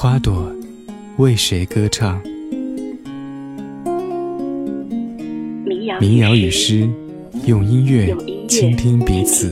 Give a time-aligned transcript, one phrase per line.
[0.00, 0.48] 花朵
[1.16, 2.22] 为谁歌唱？
[6.00, 6.88] 民谣与诗，
[7.44, 8.16] 用音乐
[8.46, 9.50] 倾听彼此。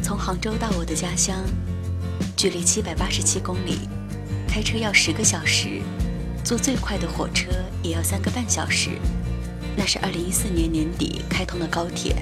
[0.00, 1.44] 从杭州到我的家乡，
[2.34, 3.80] 距离七百八十七公里，
[4.48, 5.82] 开车要十个小时。
[6.42, 7.50] 坐最快的火车
[7.82, 8.92] 也要三个半小时，
[9.76, 12.16] 那是二零一四年年底开通的高铁，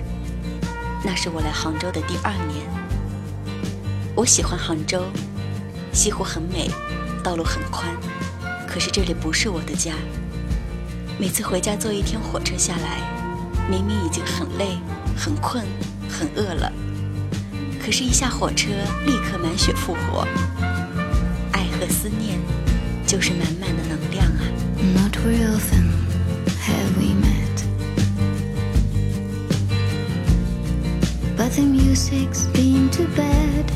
[1.04, 2.66] 那是我来杭州的第二年。
[4.14, 5.04] 我喜欢杭州，
[5.92, 6.70] 西湖很美，
[7.22, 7.88] 道路很宽，
[8.68, 9.92] 可是这里不是我的家。
[11.18, 13.00] 每次回家坐一天火车下来，
[13.68, 14.78] 明明已经很累、
[15.16, 15.64] 很困、
[16.08, 16.72] 很饿了，
[17.84, 18.68] 可是，一下火车
[19.06, 20.26] 立刻满血复活，
[21.52, 22.40] 爱和思念。
[23.04, 24.40] 就是满满的能量啊。
[24.94, 25.44] Not very
[31.56, 33.66] the music's been too bad.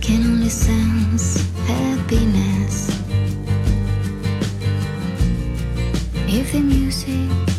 [0.00, 2.88] Can only sense happiness
[6.28, 7.51] if the music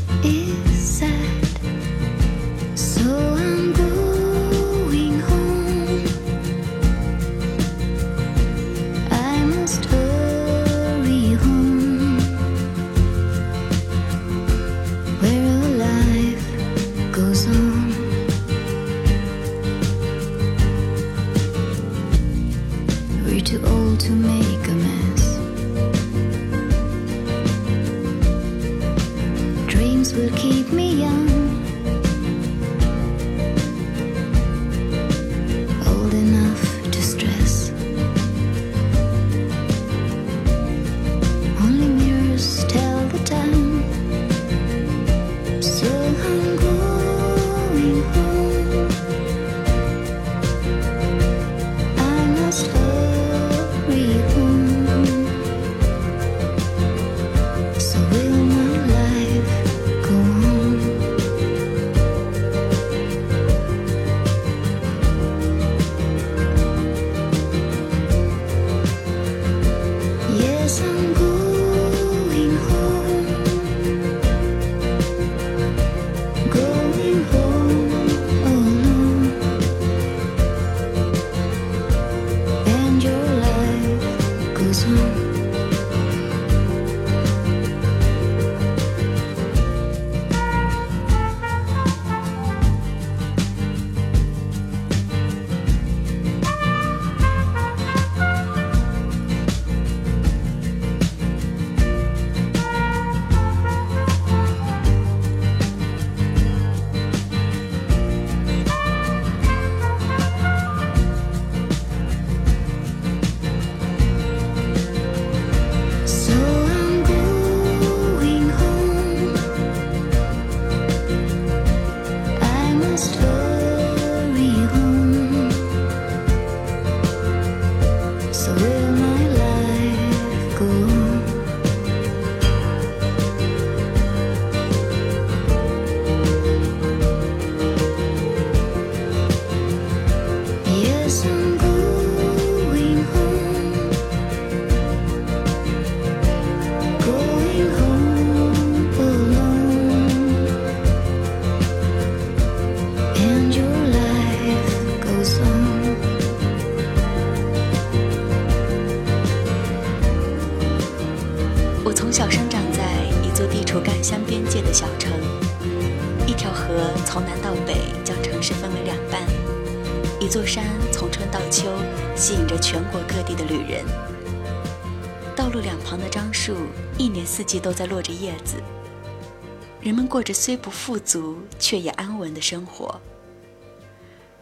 [180.14, 183.02] 过着虽不富足却也安稳的生活。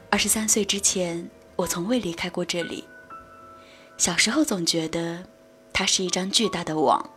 [0.09, 2.83] 二十三岁之前，我从未离开过这里。
[3.95, 5.23] 小时候总觉得
[5.71, 7.09] 它是一张巨大的网，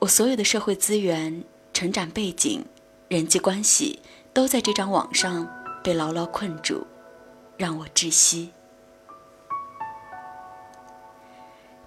[0.00, 2.64] 我所有的社会资源、成长背景、
[3.06, 4.00] 人际关系
[4.34, 5.48] 都在这张网上
[5.84, 6.84] 被牢牢困住，
[7.56, 8.50] 让我窒息。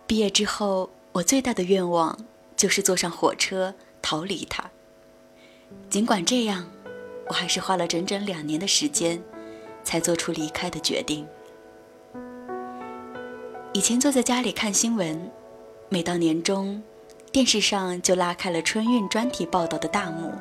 [0.07, 2.18] 毕业之后，我最大的愿望
[2.56, 4.71] 就是坐上火车逃离它。
[5.89, 6.65] 尽管这样，
[7.27, 9.21] 我还是花了整整两年的时间，
[9.83, 11.27] 才做出离开的决定。
[13.73, 15.31] 以前坐在家里看新闻，
[15.89, 16.83] 每到年终，
[17.31, 20.33] 电视上就拉开了春运专题报道的大幕。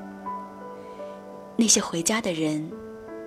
[1.57, 2.71] 那些回家的人，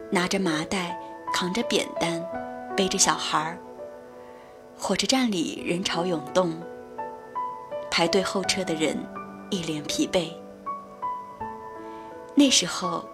[0.09, 0.99] 拿着麻袋，
[1.33, 2.21] 扛着扁担，
[2.75, 3.57] 背着小孩儿。
[4.77, 6.53] 火车站里人潮涌动，
[7.89, 8.97] 排队候车的人
[9.49, 10.29] 一脸疲惫。
[12.35, 13.07] 那时候，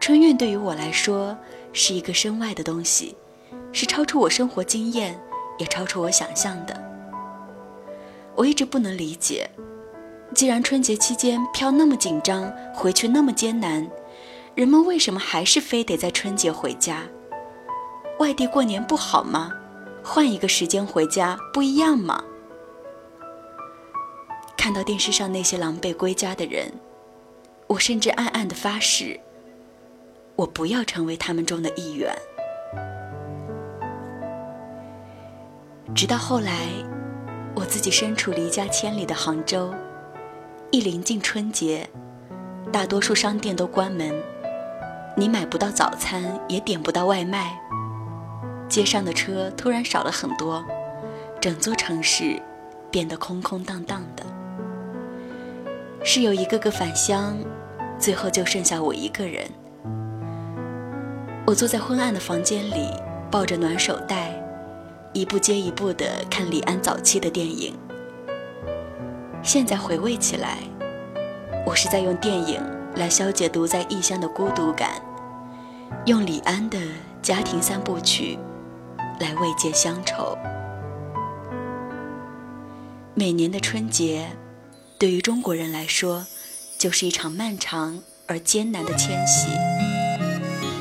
[0.00, 1.36] 春运对于我来说
[1.72, 3.16] 是一个身外的东西，
[3.72, 5.20] 是超出我生活经验，
[5.58, 6.74] 也超出我想象的。
[8.34, 9.50] 我一直不能理解，
[10.34, 13.86] 既然春节期间票那么紧张，回去那么艰难，
[14.54, 17.02] 人们为什么还是非得在春节回家？
[18.18, 19.52] 外地过年不好吗？
[20.02, 22.24] 换一个时间回家不一样吗？
[24.56, 26.72] 看到电视上那些狼狈归家的人，
[27.68, 29.20] 我甚至暗暗的发誓，
[30.36, 32.16] 我不要成为他们中的一员。
[35.94, 36.68] 直到后来，
[37.54, 39.74] 我自己身处离家千里的杭州，
[40.70, 41.86] 一临近春节，
[42.72, 44.14] 大多数商店都关门，
[45.14, 47.60] 你买不到早餐，也点不到外卖。
[48.66, 50.64] 街上的车突然少了很多，
[51.38, 52.40] 整座城市
[52.90, 54.24] 变得空空荡荡的。
[56.10, 57.36] 室友一个个返乡，
[57.98, 59.46] 最后就剩下我一个人。
[61.46, 62.88] 我坐在昏暗的房间里，
[63.30, 64.32] 抱着暖手袋，
[65.12, 67.74] 一部接一部地看李安早期的电影。
[69.42, 70.60] 现在回味起来，
[71.66, 72.58] 我是在用电影
[72.94, 74.92] 来消解独在异乡的孤独感，
[76.06, 76.78] 用李安的
[77.20, 78.38] 家庭三部曲。
[79.20, 80.38] 来慰藉乡愁。
[83.14, 84.26] 每年的春节，
[84.98, 86.26] 对于中国人来说，
[86.76, 89.46] 就是一场漫长而艰难的迁徙。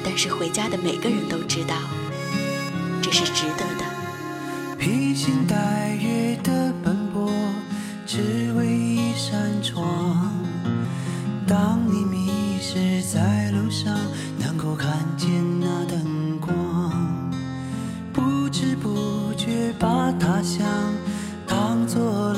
[0.03, 1.75] 但是回家的每个人都知道，
[2.99, 3.85] 这是值得的。
[4.79, 7.31] 披星戴月的奔波，
[8.07, 10.33] 只为一扇窗。
[11.47, 13.95] 当你迷失在路上，
[14.39, 15.29] 能够看见
[15.59, 17.31] 那灯光，
[18.11, 19.71] 不知不觉。
[19.79, 20.65] 把他乡
[21.45, 22.33] 当做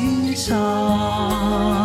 [0.00, 1.79] 心上。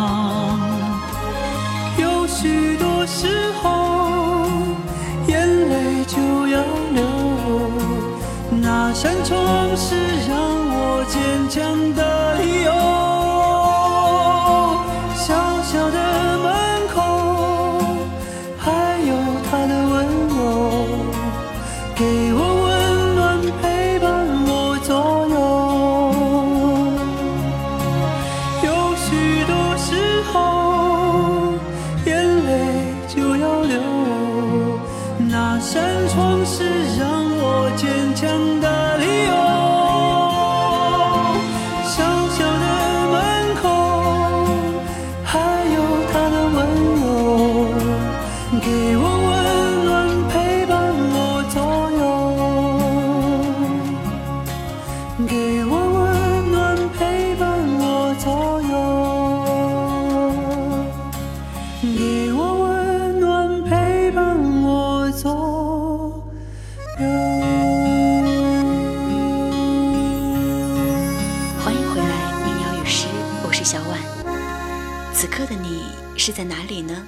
[76.26, 77.06] 是在哪里呢？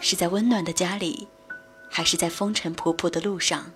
[0.00, 1.28] 是在温暖的家里，
[1.88, 3.70] 还是在风尘仆仆的路上？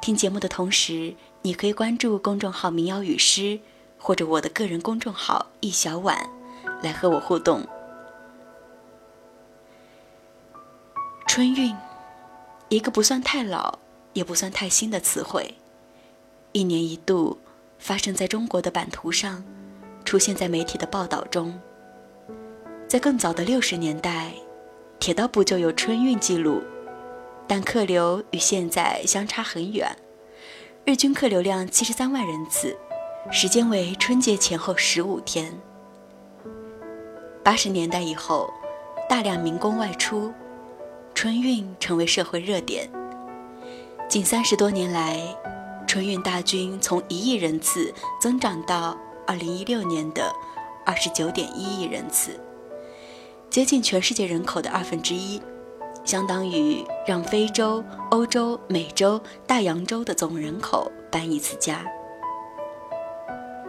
[0.00, 3.60] 听节目的同时，你可以关注公众号“民谣与诗”
[3.96, 6.28] 或者我的个人公众号“一小碗”，
[6.82, 7.64] 来和我互动。
[11.28, 11.72] 春运，
[12.70, 13.78] 一个不算太老，
[14.14, 15.54] 也不算太新的词汇，
[16.50, 17.38] 一年一度
[17.78, 19.44] 发生在中国的版图上，
[20.04, 21.60] 出现在媒体的报道中。
[22.92, 24.34] 在更早的六十年代，
[25.00, 26.60] 铁道部就有春运记录，
[27.48, 29.96] 但客流与现在相差很远，
[30.84, 32.76] 日均客流量七十三万人次，
[33.30, 35.58] 时间为春节前后十五天。
[37.42, 38.52] 八十年代以后，
[39.08, 40.30] 大量民工外出，
[41.14, 42.90] 春运成为社会热点。
[44.06, 45.18] 近三十多年来，
[45.86, 48.94] 春运大军从一亿人次增长到
[49.26, 50.30] 二零一六年的
[50.84, 52.38] 二十九点一亿人次。
[53.52, 55.38] 接近全世界人口的二分之一，
[56.06, 61.84] 相当于让非洲、欧洲、美洲、大洋洲的总人口搬一次家。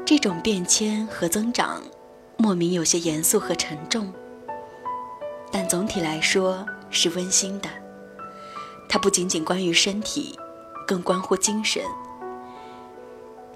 [0.05, 1.83] 这种变迁和增长，
[2.37, 4.09] 莫名有些严肃和沉重，
[5.51, 7.69] 但总体来说是温馨的。
[8.87, 10.39] 它不仅仅关于身体，
[10.87, 11.83] 更关乎精神。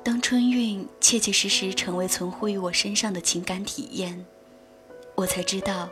[0.04, 4.26] 当春运切切实实成为存乎于我身上的情感体验，
[5.16, 5.88] 我才知道。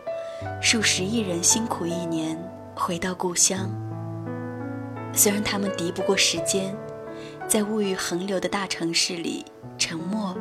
[0.61, 2.37] 数十亿人辛苦一年
[2.73, 3.69] 回到故乡，
[5.13, 6.75] 虽然他们敌不过时间，
[7.47, 9.45] 在物欲横流的大城市里
[9.77, 10.35] 沉默，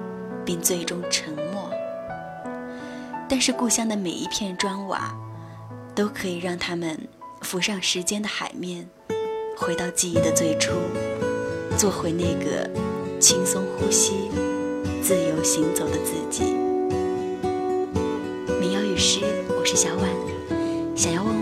[0.45, 1.71] 并最终沉默，
[3.29, 5.15] 但是故乡的每一片砖瓦，
[5.95, 6.99] 都可以让他们
[7.43, 8.89] 浮上时间的海面，
[9.57, 10.73] 回到记忆的最初，
[11.77, 12.69] 做回那个
[13.21, 14.31] 轻松呼吸、
[15.03, 16.64] 自由行走的自己。
[19.75, 20.09] 是小婉，
[20.95, 21.34] 想要问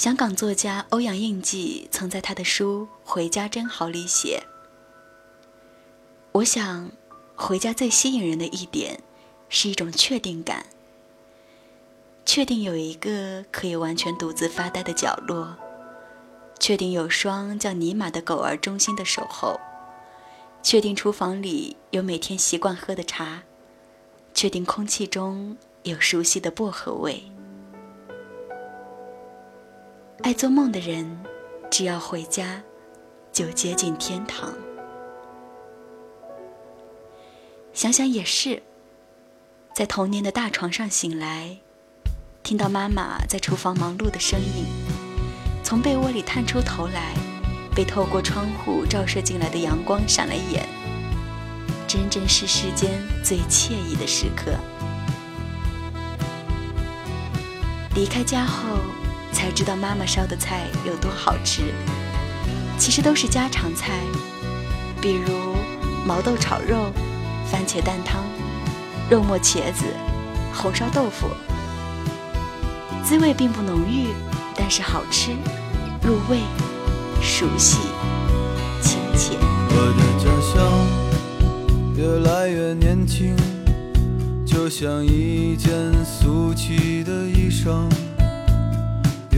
[0.00, 4.44] 香港作家欧阳应霁曾在他的书《回家真好》里写
[6.32, 6.90] ：“我想，
[7.36, 9.02] 回家最吸引人的一点，
[9.50, 10.64] 是一种确定感。
[12.24, 15.54] 确定有一个可以完全独自发呆的角落，
[16.58, 19.60] 确定有双叫尼玛的狗儿忠心的守候，
[20.62, 23.42] 确定厨房里有每天习惯喝的茶，
[24.32, 27.22] 确定空气中有熟悉的薄荷味。”
[30.22, 31.18] 爱做梦的人，
[31.70, 32.60] 只要回家，
[33.32, 34.52] 就接近天堂。
[37.72, 38.62] 想想也是，
[39.74, 41.56] 在童年的大床上醒来，
[42.42, 44.66] 听到妈妈在厨房忙碌的声音，
[45.64, 47.14] 从被窝里探出头来，
[47.74, 50.68] 被透过窗户照射进来的阳光闪了眼，
[51.88, 52.90] 真真是世间
[53.24, 54.52] 最惬意的时刻。
[57.94, 58.76] 离开家后。
[59.32, 61.62] 才知道妈妈烧的菜有多好吃，
[62.78, 64.00] 其实都是家常菜，
[65.00, 65.56] 比如
[66.06, 66.90] 毛豆炒肉、
[67.50, 68.22] 番茄蛋汤、
[69.10, 69.84] 肉末茄子、
[70.52, 71.28] 红烧豆腐，
[73.04, 74.08] 滋味并不浓郁，
[74.56, 75.30] 但是好吃、
[76.02, 76.40] 入味、
[77.22, 77.78] 熟悉、
[78.82, 79.36] 亲切。
[79.72, 80.56] 我的家乡
[81.96, 83.36] 越来越年轻，
[84.44, 85.70] 就像一件
[86.04, 87.88] 俗气的衣裳。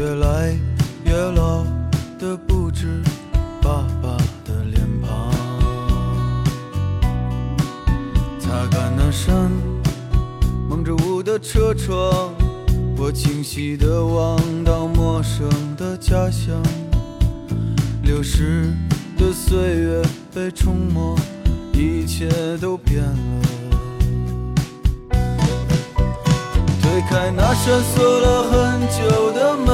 [0.03, 0.53] 越来
[1.05, 1.65] 越老
[2.19, 3.01] 的不止
[3.63, 5.31] 爸爸的脸庞，
[8.41, 9.49] 擦干那扇
[10.69, 12.35] 蒙着雾的车窗，
[12.97, 16.61] 我清晰地望到陌生的家乡，
[18.03, 18.73] 流逝
[19.17, 20.03] 的岁月
[20.35, 21.17] 被冲没，
[21.73, 22.29] 一切
[22.61, 23.62] 都变了。
[26.93, 29.67] 推开那扇锁了很久的门，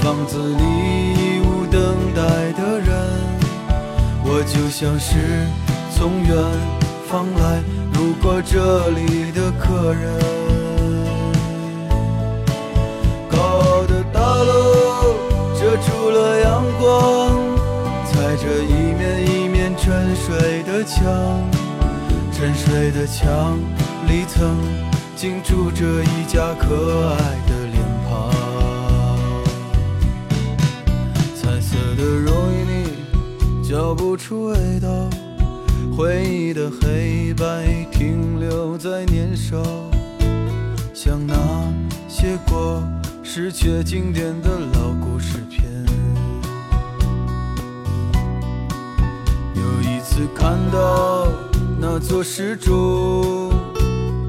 [0.00, 0.62] 房子里
[1.14, 1.82] 已无等
[2.14, 2.94] 待的人，
[4.22, 5.48] 我就像是
[5.96, 6.30] 从远
[7.08, 7.60] 方来
[7.94, 10.20] 路过这里的客人。
[13.28, 15.16] 高傲的大楼
[15.58, 17.36] 遮住了阳光，
[18.06, 21.02] 踩着一面一面沉睡的墙，
[22.32, 23.58] 沉睡的墙
[24.06, 24.87] 里曾。
[25.20, 28.30] 竟住着一家可爱的脸庞，
[31.34, 34.88] 彩色的容易腻，嚼不出味道。
[35.96, 39.60] 回忆的黑白停留在年少，
[40.94, 41.34] 像那
[42.08, 42.80] 些过
[43.24, 45.64] 时却经典的老故事片。
[49.56, 51.26] 有一次看到
[51.80, 53.47] 那座石柱。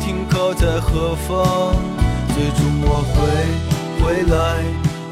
[0.00, 1.76] 停靠在何方？
[2.34, 3.16] 最终我会
[4.00, 4.34] 回来，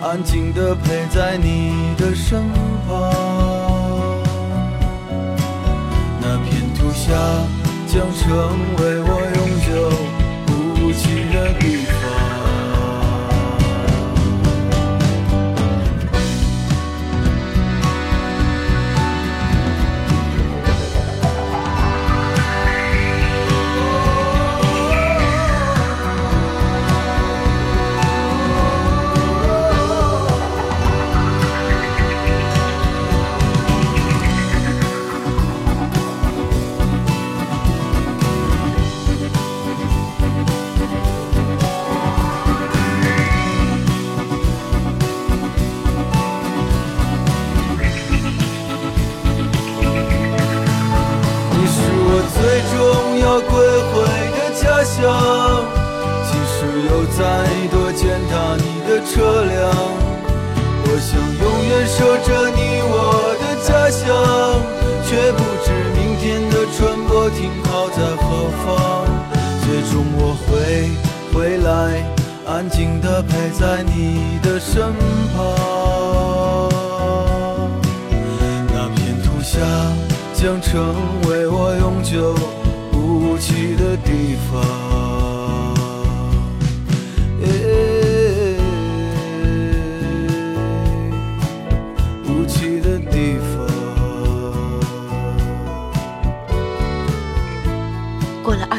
[0.00, 2.42] 安静的陪在你的身
[2.88, 2.88] 旁。
[6.20, 7.06] 那片土下
[7.86, 8.24] 将成
[8.78, 9.68] 为我永久
[10.46, 10.48] 不
[10.92, 11.97] 弃的地方。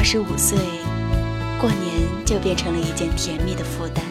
[0.00, 0.56] 二十五岁，
[1.60, 4.02] 过年就变成了一件甜蜜的负担。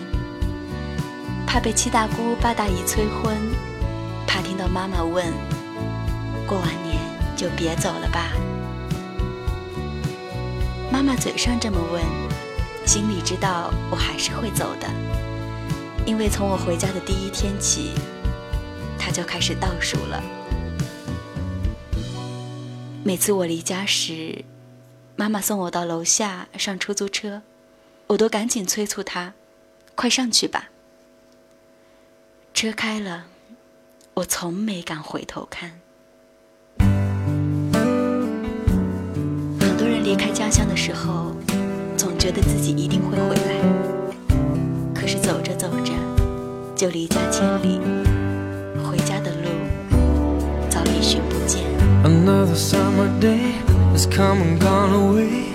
[1.47, 3.35] 怕被七大姑八大姨催婚，
[4.27, 5.25] 怕听到妈妈问
[6.45, 6.95] ：“过完年
[7.35, 8.27] 就别走了吧？”
[10.93, 12.03] 妈妈嘴上这么问，
[12.85, 14.87] 心里知道我还是会走的，
[16.05, 17.93] 因为从我回家的第一天起，
[18.99, 20.21] 她就开始倒数了。
[23.03, 24.45] 每次我离家时，
[25.19, 27.41] 妈妈送我到楼下上出租车，
[28.07, 29.33] 我都赶紧催促她
[29.93, 30.69] ：“快上去吧。”
[32.55, 33.25] 车开了，
[34.13, 35.81] 我从没敢回头看。
[39.59, 41.35] 很多人离开家乡的时候，
[41.97, 43.59] 总觉得自己一定会回来，
[44.95, 45.91] 可是走着走着，
[46.77, 47.81] 就离家千里，
[48.81, 49.49] 回家的路
[50.69, 51.65] 早已寻不见。
[52.05, 53.55] Another summer day
[53.99, 55.51] has come and gone away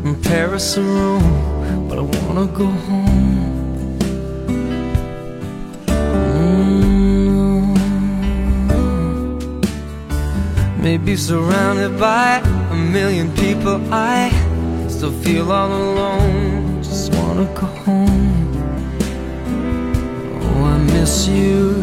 [0.00, 3.98] from Paris or Rome, but I wanna go home.
[6.38, 7.76] Mm.
[10.78, 14.30] Maybe surrounded by a million people, I
[14.88, 16.82] still feel all alone.
[16.82, 18.54] Just wanna go home.
[20.44, 21.82] Oh, I miss you,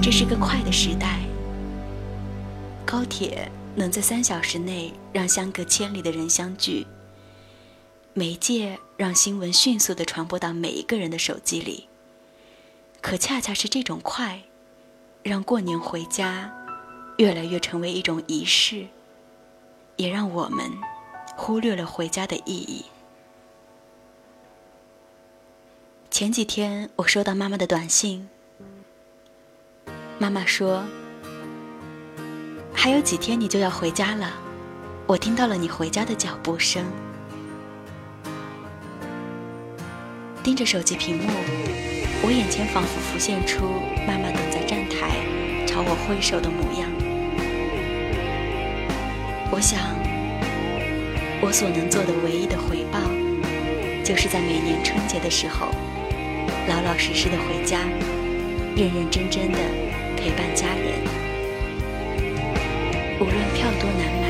[0.00, 1.20] 这是个快的时代，
[2.86, 6.86] 高铁能在三小时内让相隔千里的人相聚，
[8.14, 11.88] 媒介让新闻迅速地传播到每一个人的手机里。
[13.02, 14.40] 可恰恰是这种快，
[15.22, 16.50] 让过年回家
[17.18, 18.86] 越来越成为一种仪式，
[19.96, 20.70] 也让我们
[21.36, 22.84] 忽略了回家的意义。
[26.18, 28.26] 前几天我收到妈妈的短信，
[30.18, 30.82] 妈妈说
[32.72, 34.32] ：“还有几天你就要回家了，
[35.06, 36.86] 我听到了你回家的脚步声。”
[40.42, 41.28] 盯着手机屏幕，
[42.22, 43.66] 我眼前仿佛浮现出
[44.06, 45.20] 妈妈等在站台
[45.66, 46.88] 朝我挥手的模样。
[49.50, 49.78] 我想，
[51.42, 53.00] 我所能做的唯一的回报，
[54.02, 55.68] 就是在每年春节的时候，
[56.68, 57.78] 老老实实的回家，
[58.76, 59.58] 认认真真的
[60.16, 60.98] 陪伴家人。
[63.20, 64.26] 无论票多难买，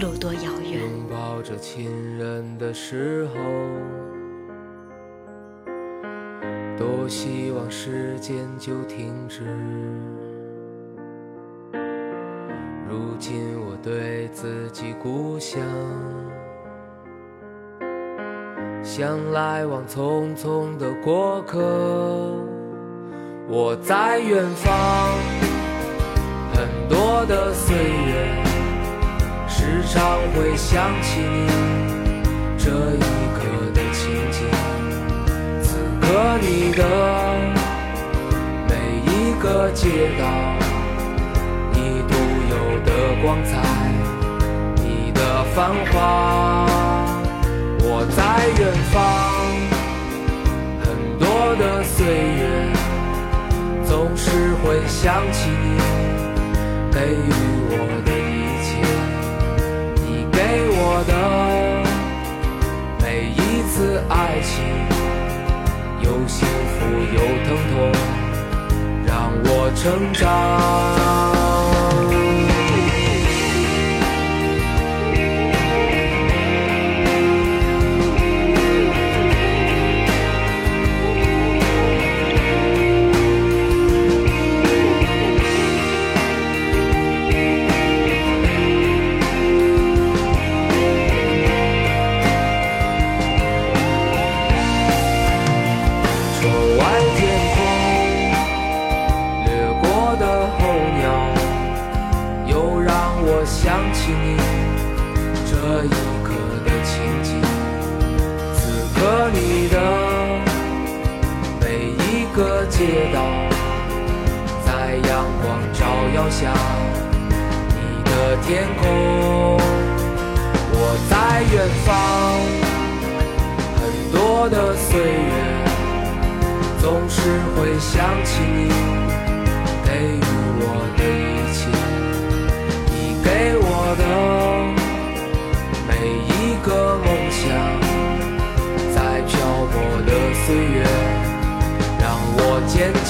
[0.00, 0.80] 路多遥远。
[0.80, 3.34] 拥抱着亲人的时候，
[6.78, 9.42] 多希望时间就停止。
[12.88, 15.60] 如今我对自己故乡，
[18.96, 21.58] 像来往匆匆的过客。
[23.48, 24.72] 我在远方，
[26.54, 28.44] 很多的岁月，
[29.48, 30.00] 时常
[30.32, 32.22] 会想起你
[32.56, 33.00] 这一
[33.34, 33.42] 刻
[33.74, 34.46] 的情景。
[35.60, 36.84] 此刻你的
[38.68, 38.76] 每
[39.10, 39.88] 一个街
[40.20, 40.24] 道，
[41.72, 42.14] 你独
[42.48, 42.54] 有
[42.86, 42.88] 的
[43.24, 43.58] 光彩，
[44.76, 46.83] 你的繁华。
[47.96, 48.18] 我在
[48.58, 48.98] 远方，
[50.82, 50.84] 很
[51.16, 52.42] 多的岁月，
[53.86, 54.26] 总是
[54.64, 55.78] 会想起你
[56.90, 57.30] 给予
[57.70, 58.82] 我的一切，
[60.02, 60.36] 你给
[60.74, 61.14] 我的
[63.00, 64.50] 每一次爱情，
[66.00, 66.76] 有幸福
[67.14, 67.76] 有疼痛，
[69.06, 71.73] 让我成长。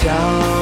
[0.04, 0.53] 想